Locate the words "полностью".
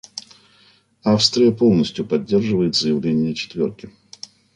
1.51-2.07